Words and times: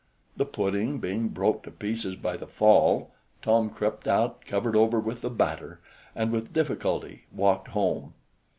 The 0.35 0.47
pudding 0.47 0.97
being 0.97 1.27
broke 1.27 1.61
to 1.61 1.69
pieces 1.69 2.15
by 2.15 2.35
the 2.35 2.47
fall, 2.47 3.11
Tom 3.43 3.69
crept 3.69 4.07
out 4.07 4.43
covered 4.47 4.75
over 4.75 4.99
with 4.99 5.21
the 5.21 5.29
batter, 5.29 5.79
and 6.15 6.31
with 6.31 6.51
difficulty 6.53 7.25
walked 7.31 7.67
home. 7.67 8.15